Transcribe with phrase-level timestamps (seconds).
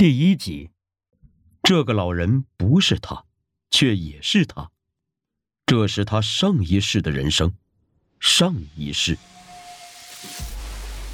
[0.00, 0.70] 第一集，
[1.62, 3.26] 这个老人不是他，
[3.70, 4.70] 却也是他。
[5.66, 7.52] 这是他上一世的人生，
[8.18, 9.18] 上一世。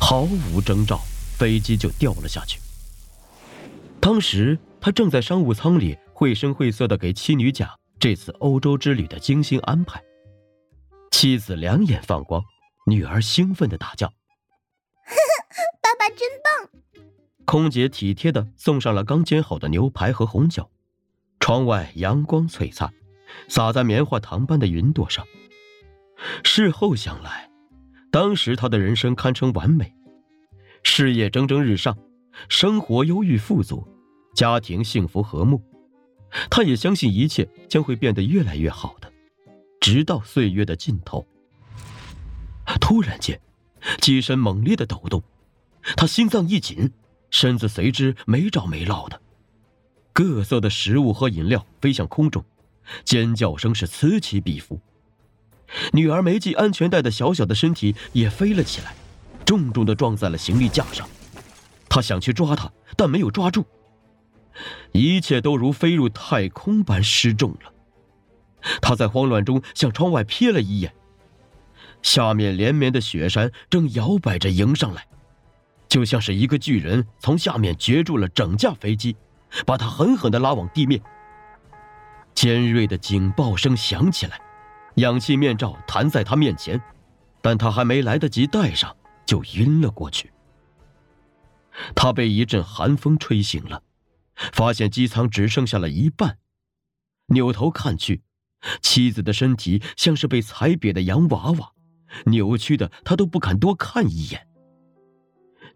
[0.01, 1.01] 毫无征兆，
[1.37, 2.61] 飞机就掉了下去。
[4.01, 7.68] 当时他正在商务舱里绘声绘色的给妻女讲
[7.98, 10.00] 这次欧洲之旅的精心安排。
[11.10, 12.40] 妻子两眼放光，
[12.87, 14.06] 女儿兴奋的大叫
[15.82, 16.70] ：“爸爸真棒！”
[17.47, 20.68] 空姐体贴的送上了刚煎好的牛排和红酒，
[21.38, 22.92] 窗外阳光璀璨，
[23.48, 25.24] 洒在棉花糖般的云朵上。
[26.42, 27.48] 事后想来，
[28.10, 29.95] 当时他的人生堪称完美，
[30.82, 31.96] 事业蒸蒸日上，
[32.48, 33.86] 生活优裕富足，
[34.34, 35.62] 家庭幸福和睦。
[36.50, 39.12] 他也相信一切将会变得越来越好的，
[39.80, 41.24] 直到岁月的尽头。
[42.80, 43.41] 突然间，
[44.00, 45.22] 机身猛烈的抖动，
[45.97, 46.91] 他心脏一紧。
[47.36, 49.20] 身子随之没着没落的，
[50.14, 52.42] 各色的食物和饮料飞向空中，
[53.05, 54.80] 尖叫声是此起彼伏。
[55.92, 58.94] 女儿没系安全带的小小的身体也飞了起来，
[59.44, 61.06] 重重的撞在了行李架上。
[61.91, 63.66] 他想去抓她，但没有抓住。
[64.92, 67.70] 一切都如飞入太空般失重了。
[68.80, 70.94] 他在慌乱中向窗外瞥了一眼，
[72.00, 75.06] 下面连绵的雪山正摇摆着迎上来。
[75.89, 79.17] 就像是一个巨人从下面攫住了整架飞机，
[79.65, 81.01] 把它狠狠地拉往地面。
[82.34, 84.39] 尖锐的警报声响起来，
[84.97, 86.81] 氧气面罩弹在他面前，
[87.41, 90.31] 但他还没来得及戴上，就晕了过去。
[91.95, 93.83] 他被一阵寒风吹醒了，
[94.53, 96.39] 发现机舱只剩下了一半，
[97.29, 98.23] 扭头看去，
[98.83, 101.73] 妻子的身体像是被踩瘪的洋娃娃，
[102.27, 104.47] 扭曲的他都不敢多看一眼。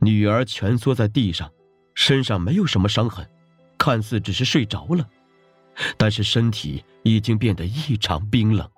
[0.01, 1.51] 女儿蜷缩在地上，
[1.95, 3.29] 身上没有什么伤痕，
[3.79, 5.09] 看似只是睡着了，
[5.99, 8.69] 但是身体已经变得异常冰冷，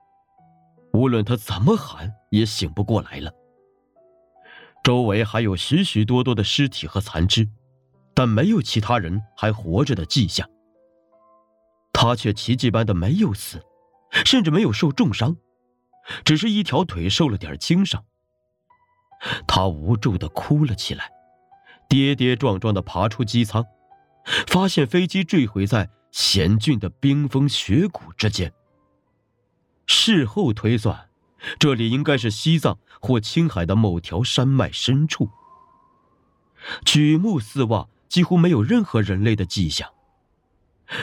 [0.92, 3.32] 无论她怎么喊也醒不过来了。
[4.82, 7.48] 周围还有许许多多的尸体和残肢，
[8.14, 10.48] 但没有其他人还活着的迹象。
[11.92, 13.62] 他却奇迹般的没有死，
[14.24, 15.36] 甚至没有受重伤，
[16.24, 18.04] 只是一条腿受了点轻伤。
[19.46, 21.10] 他无助的哭了起来，
[21.88, 23.64] 跌跌撞撞的爬出机舱，
[24.46, 28.52] 发现飞机坠毁在险峻的冰封雪谷之间。
[29.86, 31.08] 事后推算，
[31.58, 35.28] 这里应该是西藏或青海的某条山脉深处。
[36.84, 39.88] 举目四望，几乎没有任何人类的迹象。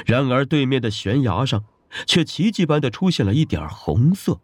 [0.05, 1.65] 然而，对面的悬崖上，
[2.05, 4.39] 却奇迹般的出现了一点红色，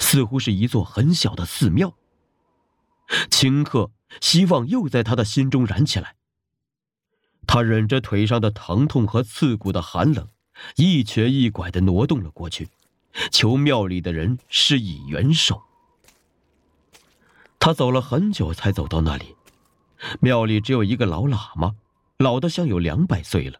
[0.00, 1.94] 似乎是一座很小的寺庙。
[3.30, 3.90] 顷刻，
[4.20, 6.16] 希望又在他的心中燃起来。
[7.46, 10.28] 他忍着腿上的疼痛和刺骨的寒冷，
[10.76, 12.68] 一瘸一拐的挪动了过去，
[13.32, 15.62] 求庙里的人施以援手。
[17.58, 19.34] 他走了很久，才走到那里。
[20.20, 21.74] 庙里只有一个老喇嘛，
[22.18, 23.58] 老的像有两百岁了，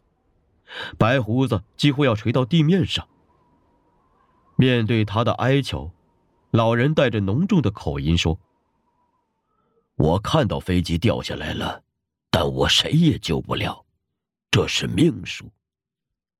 [0.96, 3.08] 白胡子几乎要垂到地面上。
[4.56, 5.90] 面对他的哀求，
[6.50, 8.38] 老人带着浓重的口音说。
[10.00, 11.82] 我看到飞机掉下来了，
[12.30, 13.84] 但我谁也救不了，
[14.50, 15.52] 这是命数。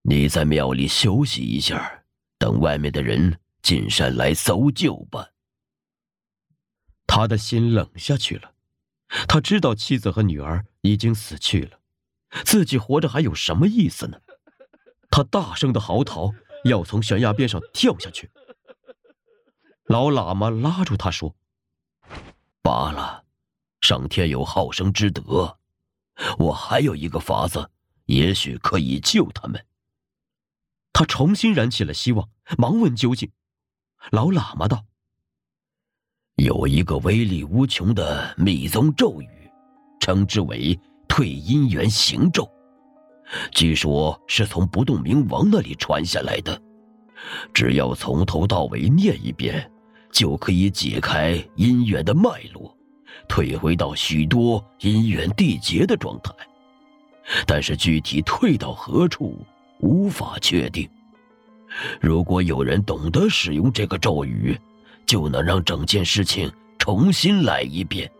[0.00, 2.02] 你在庙里休息一下，
[2.38, 5.28] 等外面的人进山来搜救吧。
[7.06, 8.54] 他的心冷下去了，
[9.28, 11.78] 他知道妻子和女儿已经死去了，
[12.46, 14.18] 自己活着还有什么意思呢？
[15.10, 16.34] 他大声的嚎啕，
[16.64, 18.30] 要从悬崖边上跳下去。
[19.84, 21.36] 老喇嘛拉住他说
[22.62, 23.24] ：“罢了。”
[23.90, 25.58] 上天有好生之德，
[26.38, 27.68] 我还有一个法子，
[28.06, 29.66] 也许可以救他们。
[30.92, 33.28] 他重新燃起了希望，忙问究竟。
[34.12, 34.84] 老喇嘛道
[36.38, 39.28] ：“有一个威力无穷的密宗咒语，
[39.98, 40.78] 称之为
[41.08, 42.48] 退姻缘行咒，
[43.50, 46.62] 据说是从不动明王那里传下来的。
[47.52, 49.68] 只要从头到尾念一遍，
[50.12, 52.69] 就可以解开姻缘的脉络。”
[53.28, 56.32] 退回到许多姻缘缔结的状态，
[57.46, 59.44] 但是具体退到何处
[59.78, 60.88] 无法确定。
[62.00, 64.58] 如果有人懂得使用这个咒语，
[65.06, 68.10] 就能让整件事情重新来一遍，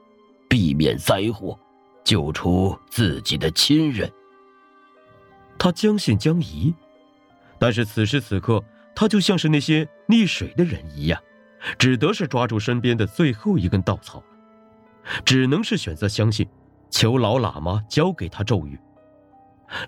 [0.48, 1.58] 避免灾祸，
[2.04, 4.10] 救出自己的亲人。
[5.58, 6.72] 他将信将疑，
[7.58, 8.62] 但是此时此刻，
[8.94, 11.20] 他就像是那些溺水的人一样，
[11.78, 14.22] 只得是抓住身边的最后一根稻草。
[15.24, 16.48] 只能是选择相信，
[16.90, 18.78] 求老喇嘛教给他咒语。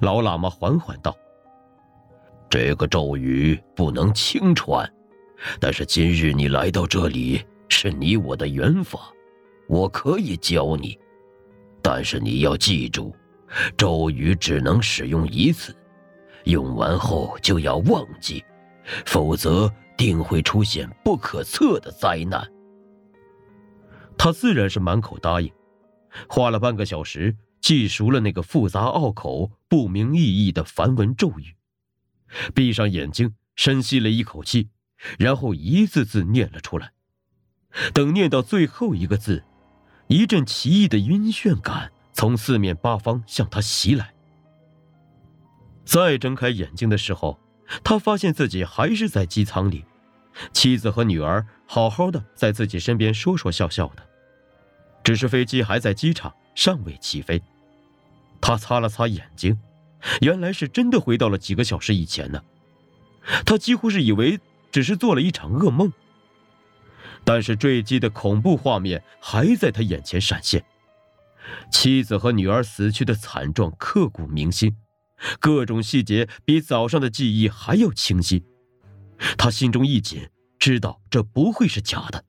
[0.00, 1.16] 老喇嘛缓缓道
[2.48, 4.88] ：“这个咒语不能轻传，
[5.58, 9.00] 但是今日你来到这里，是你我的缘法，
[9.68, 10.98] 我可以教你。
[11.82, 13.12] 但是你要记住，
[13.76, 15.74] 咒语只能使用一次，
[16.44, 18.44] 用完后就要忘记，
[19.04, 22.46] 否则定会出现不可测的灾难。”
[24.22, 25.52] 他自然是满口答应，
[26.28, 27.36] 花了半个小时。
[27.60, 31.56] 记熟了那个复杂拗口、不明意义的梵文咒语，
[32.54, 34.68] 闭上眼睛，深吸了一口气，
[35.18, 36.92] 然后一字字念了出来。
[37.92, 39.42] 等念到最后一个字，
[40.06, 44.14] 一阵奇异的晕眩感从四面八方向他袭来。
[45.84, 47.40] 再睁开眼睛的时候，
[47.82, 49.84] 他发现自己还是在机舱里，
[50.52, 54.04] 妻子和女儿好好的在自己身边说说笑笑的，
[55.04, 57.42] 只是飞机还在机场，尚未起飞。
[58.40, 59.58] 他擦了擦眼睛，
[60.20, 62.42] 原来是真的回到了几个小时以前呢。
[63.46, 64.40] 他几乎是以为
[64.70, 65.92] 只是做了一场噩梦。
[67.24, 70.64] 但是坠机的恐怖画面还在他眼前闪现，
[71.70, 74.76] 妻子和女儿死去的惨状刻骨铭心，
[75.38, 78.44] 各种细节比早上的记忆还要清晰。
[79.38, 80.28] 他心中一紧，
[80.58, 82.24] 知道这不会是假的。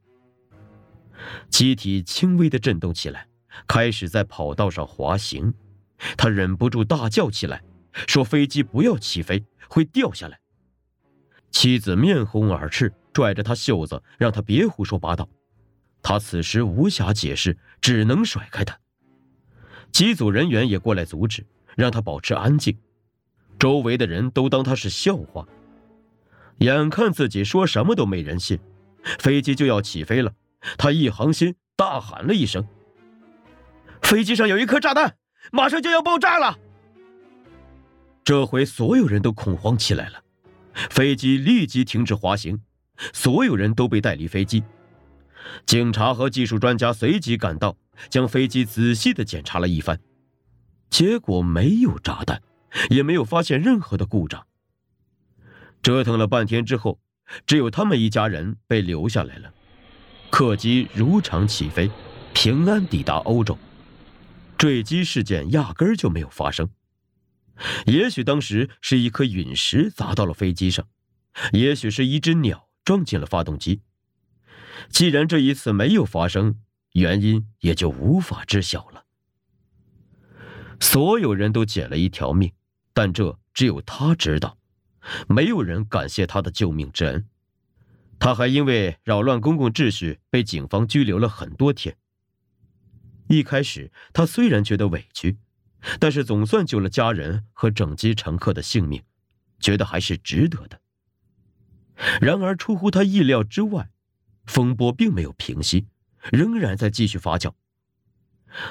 [1.49, 3.27] 机体轻微的震动起来，
[3.67, 5.53] 开始在跑道上滑行。
[6.17, 7.63] 他忍不住大叫起来，
[8.07, 10.39] 说：“飞机不要起飞，会掉下来。”
[11.51, 15.29] 妻子面红耳赤，拽着他袖子，让他别胡说八道。
[16.01, 18.77] 他此时无暇解释，只能甩开他。
[19.91, 21.45] 机组人员也过来阻止，
[21.77, 22.77] 让他保持安静。
[23.59, 25.47] 周围的人都当他是笑话。
[26.57, 28.59] 眼看自己说什么都没人信，
[29.19, 30.33] 飞机就要起飞了，
[30.77, 32.68] 他一横心，大喊了一声
[34.01, 35.18] ：“飞机上有一颗炸弹！”
[35.51, 36.57] 马上就要爆炸了！
[38.24, 40.24] 这回所有人都恐慌起来了，
[40.89, 42.62] 飞机立即停止滑行，
[43.12, 44.63] 所有人都被带离飞机。
[45.65, 47.75] 警察和技术专家随即赶到，
[48.09, 50.00] 将飞机仔细的检查了一番，
[50.89, 52.42] 结果没有炸弹，
[52.89, 54.48] 也没有发现任何的故障。
[55.81, 57.01] 折腾了半天之后，
[57.45, 59.54] 只有他们一家人被留下来了。
[60.33, 61.91] 客机如常起飞，
[62.33, 63.56] 平安抵达欧洲。
[64.57, 66.68] 坠机事件压根儿就没有发生，
[67.85, 70.88] 也许当时是一颗陨石砸到了飞机上，
[71.51, 73.81] 也许是一只鸟撞进了发动机。
[74.89, 76.59] 既然这一次没有发生，
[76.94, 79.06] 原因也就无法知晓了。
[80.80, 82.51] 所有人都捡了一条命，
[82.91, 84.57] 但这只有他知道，
[85.27, 87.24] 没有人感谢他的救命之恩。
[88.23, 91.97] 他还因为扰乱公共秩序被警方拘留了很多天。
[93.27, 95.39] 一开始，他虽然觉得委屈，
[95.99, 99.03] 但是总算救了家人和整机乘客的性命，
[99.59, 100.79] 觉得还是值得的。
[102.21, 103.89] 然而，出乎他意料之外，
[104.45, 105.87] 风波并没有平息，
[106.31, 107.51] 仍然在继续发酵。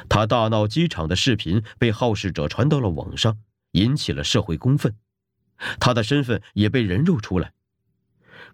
[0.09, 3.37] 他大闹机场的视频被好事者传到了网上，
[3.73, 4.97] 引起了社会公愤，
[5.79, 7.53] 他的身份也被人肉出来。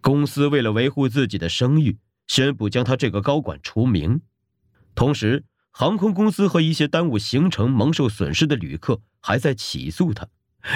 [0.01, 4.21] 公司为了维护自己的声誉，宣布将他这个高管除名，
[4.95, 5.45] 同时。
[5.71, 10.27] 航空公司和一些耽误行程、蒙受损失的旅客还在起诉他，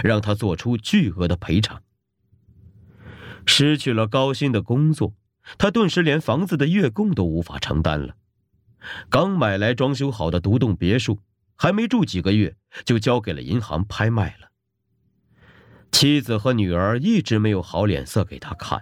[0.05, 1.83] 让他做出巨额的赔偿。
[3.45, 5.15] 失去了高薪的工作，
[5.59, 8.15] 他顿时连房子的月供都无法承担了。
[9.09, 11.19] 刚买来装修好的独栋别墅，
[11.57, 14.53] 还没住几个月就交给了银行拍卖了。
[15.91, 18.81] 妻子和女儿一直没有好脸色给他看，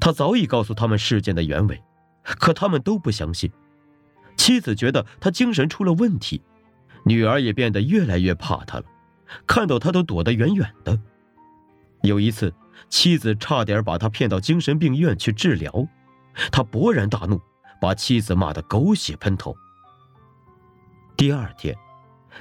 [0.00, 1.82] 他早已告诉他们事件的原委，
[2.22, 3.50] 可他们都不相信。
[4.36, 6.42] 妻子觉得他精神出了问题，
[7.04, 8.84] 女儿也变得越来越怕他了，
[9.46, 10.98] 看到他都躲得远远的。
[12.02, 12.52] 有一次，
[12.88, 15.86] 妻子差点把他骗到精神病院去治疗，
[16.50, 17.40] 他勃然大怒，
[17.80, 19.54] 把妻子骂得狗血喷头。
[21.16, 21.76] 第二天，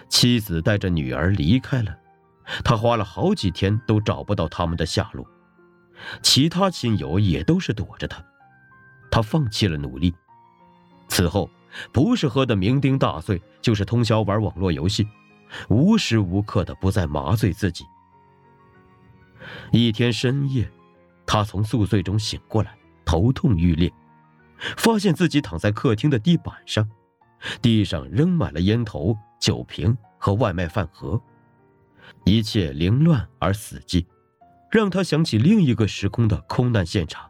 [0.09, 1.95] 妻子带着女儿离开了，
[2.63, 5.27] 他花了好几天都找不到他们的下落，
[6.21, 8.23] 其他亲友也都是躲着他，
[9.09, 10.13] 他放弃了努力。
[11.07, 11.49] 此后。
[11.93, 15.07] 不是喝得酩酊大醉，就是通宵玩网络游戏，
[15.69, 17.85] 无时无刻的不在麻醉自己。
[19.71, 20.69] 一天深夜，
[21.25, 23.89] 他从宿醉中醒过来，头痛欲裂，
[24.75, 26.85] 发现自己躺在客厅的地板上，
[27.61, 31.21] 地上扔满了烟头、酒瓶和外卖饭盒，
[32.25, 34.05] 一切凌乱而死寂，
[34.71, 37.29] 让他想起另一个时空的空难现场。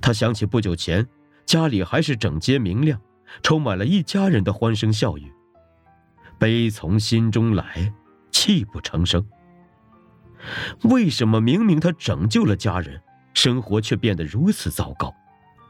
[0.00, 1.06] 他想起不久前
[1.44, 3.00] 家里还是整洁明亮。
[3.42, 5.32] 充满了一家人的欢声笑语，
[6.38, 7.92] 悲从心中来，
[8.30, 9.26] 泣不成声。
[10.82, 13.00] 为什么明明他拯救了家人，
[13.32, 15.12] 生活却变得如此糟糕？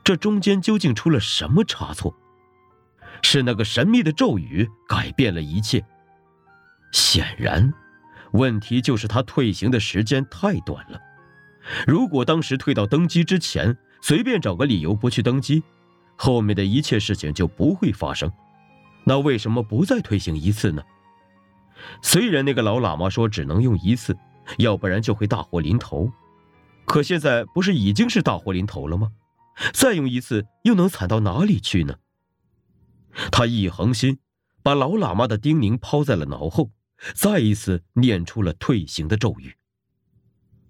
[0.02, 2.14] 这中间究竟出了什么差错？
[3.22, 5.82] 是那个神秘的咒语改变了一切？
[6.92, 7.72] 显然，
[8.34, 11.00] 问题就是他退行的时间太短了。
[11.86, 15.62] 如果当时退到登基之前，随便找个理由不去登基，
[16.16, 18.30] 后面的一切事情就不会发生。
[19.04, 20.82] 那为什么不再退行一次呢？
[22.02, 24.16] 虽然那个老喇嘛说只能用一次。
[24.58, 26.12] 要不然就会大祸临头，
[26.84, 29.10] 可现在不是已经是大祸临头了吗？
[29.72, 31.94] 再用一次又能惨到哪里去呢？
[33.32, 34.18] 他一横心，
[34.62, 36.72] 把老喇嘛的叮咛抛在了脑后，
[37.14, 39.56] 再一次念出了退行的咒语。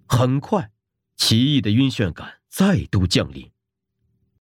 [0.07, 0.71] 很快，
[1.16, 3.50] 奇异的晕眩感再度降临。